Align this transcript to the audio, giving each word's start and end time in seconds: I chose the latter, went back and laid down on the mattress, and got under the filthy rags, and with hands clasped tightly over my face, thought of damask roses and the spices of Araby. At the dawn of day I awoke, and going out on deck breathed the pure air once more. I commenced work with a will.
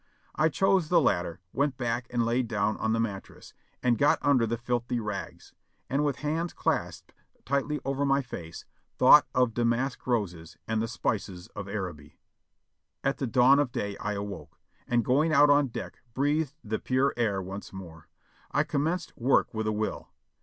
I 0.33 0.49
chose 0.49 0.89
the 0.89 0.99
latter, 0.99 1.41
went 1.53 1.77
back 1.77 2.07
and 2.09 2.25
laid 2.25 2.47
down 2.47 2.75
on 2.77 2.91
the 2.91 2.99
mattress, 2.99 3.53
and 3.83 3.99
got 3.99 4.17
under 4.23 4.47
the 4.47 4.57
filthy 4.57 4.99
rags, 4.99 5.53
and 5.91 6.03
with 6.03 6.15
hands 6.25 6.53
clasped 6.53 7.13
tightly 7.45 7.79
over 7.85 8.03
my 8.03 8.23
face, 8.23 8.65
thought 8.97 9.27
of 9.35 9.53
damask 9.53 10.07
roses 10.07 10.57
and 10.67 10.81
the 10.81 10.87
spices 10.87 11.49
of 11.49 11.67
Araby. 11.67 12.17
At 13.03 13.19
the 13.19 13.27
dawn 13.27 13.59
of 13.59 13.71
day 13.71 13.95
I 13.97 14.13
awoke, 14.13 14.57
and 14.87 15.05
going 15.05 15.31
out 15.31 15.51
on 15.51 15.67
deck 15.67 15.99
breathed 16.15 16.55
the 16.63 16.79
pure 16.79 17.13
air 17.15 17.39
once 17.39 17.71
more. 17.71 18.07
I 18.49 18.63
commenced 18.63 19.15
work 19.15 19.53
with 19.53 19.67
a 19.67 19.71
will. 19.71 20.09